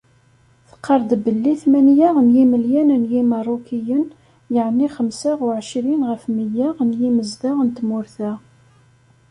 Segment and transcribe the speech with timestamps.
[0.67, 4.05] Teqqar-d belli tmanya n yimelyan n Yimerrukiyen,
[4.53, 8.31] yeɛni xemsa u εecrin ɣef mya n yimezdaɣ n tmurt-a.